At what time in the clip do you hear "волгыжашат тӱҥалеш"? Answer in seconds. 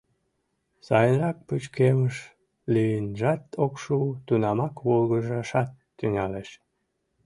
4.87-6.49